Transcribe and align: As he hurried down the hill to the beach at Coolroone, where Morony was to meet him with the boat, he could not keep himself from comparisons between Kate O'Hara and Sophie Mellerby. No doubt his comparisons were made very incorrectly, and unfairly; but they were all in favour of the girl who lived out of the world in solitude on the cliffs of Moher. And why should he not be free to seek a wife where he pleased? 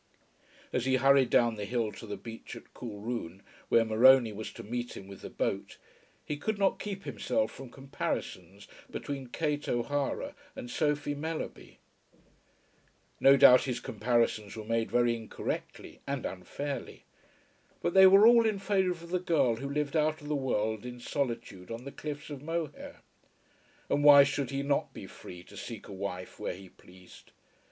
As 0.73 0.85
he 0.85 0.95
hurried 0.95 1.29
down 1.29 1.57
the 1.57 1.65
hill 1.65 1.91
to 1.91 2.07
the 2.07 2.17
beach 2.17 2.55
at 2.55 2.73
Coolroone, 2.73 3.43
where 3.69 3.85
Morony 3.85 4.33
was 4.33 4.51
to 4.53 4.63
meet 4.63 4.97
him 4.97 5.05
with 5.07 5.21
the 5.21 5.29
boat, 5.29 5.77
he 6.25 6.37
could 6.37 6.57
not 6.57 6.79
keep 6.79 7.03
himself 7.03 7.51
from 7.51 7.69
comparisons 7.69 8.67
between 8.89 9.27
Kate 9.29 9.69
O'Hara 9.69 10.33
and 10.55 10.71
Sophie 10.71 11.13
Mellerby. 11.13 11.77
No 13.19 13.37
doubt 13.37 13.65
his 13.65 13.79
comparisons 13.79 14.55
were 14.55 14.65
made 14.65 14.89
very 14.89 15.15
incorrectly, 15.15 15.99
and 16.07 16.25
unfairly; 16.25 17.03
but 17.83 17.93
they 17.93 18.07
were 18.07 18.25
all 18.25 18.47
in 18.47 18.57
favour 18.57 18.89
of 18.89 19.09
the 19.11 19.19
girl 19.19 19.57
who 19.57 19.69
lived 19.69 19.95
out 19.95 20.19
of 20.19 20.27
the 20.27 20.35
world 20.35 20.83
in 20.83 20.99
solitude 20.99 21.69
on 21.69 21.83
the 21.85 21.91
cliffs 21.91 22.31
of 22.31 22.41
Moher. 22.41 23.01
And 23.87 24.03
why 24.03 24.23
should 24.23 24.49
he 24.49 24.63
not 24.63 24.95
be 24.95 25.05
free 25.05 25.43
to 25.43 25.55
seek 25.55 25.87
a 25.87 25.93
wife 25.93 26.39
where 26.39 26.55
he 26.55 26.69
pleased? 26.69 27.29